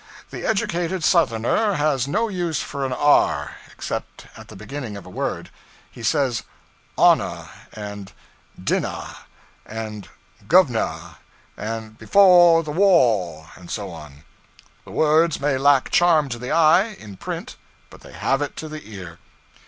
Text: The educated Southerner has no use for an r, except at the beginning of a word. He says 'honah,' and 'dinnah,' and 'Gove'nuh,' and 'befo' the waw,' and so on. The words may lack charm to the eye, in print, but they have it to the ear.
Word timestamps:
The 0.31 0.47
educated 0.47 1.03
Southerner 1.03 1.75
has 1.75 2.07
no 2.07 2.27
use 2.27 2.59
for 2.59 2.87
an 2.87 2.91
r, 2.91 3.57
except 3.71 4.25
at 4.35 4.47
the 4.47 4.55
beginning 4.55 4.97
of 4.97 5.05
a 5.05 5.11
word. 5.11 5.51
He 5.91 6.01
says 6.01 6.41
'honah,' 6.97 7.49
and 7.73 8.11
'dinnah,' 8.59 9.15
and 9.63 10.09
'Gove'nuh,' 10.47 11.17
and 11.55 11.99
'befo' 11.99 12.63
the 12.63 12.71
waw,' 12.71 13.45
and 13.55 13.69
so 13.69 13.91
on. 13.91 14.23
The 14.85 14.91
words 14.91 15.39
may 15.39 15.59
lack 15.59 15.91
charm 15.91 16.29
to 16.29 16.39
the 16.39 16.49
eye, 16.51 16.95
in 16.97 17.17
print, 17.17 17.55
but 17.91 18.01
they 18.01 18.13
have 18.13 18.41
it 18.41 18.55
to 18.55 18.67
the 18.67 18.81
ear. 18.83 19.19